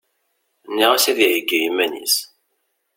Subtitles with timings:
[0.71, 2.15] Nniɣ-as ad iheggi iman-is.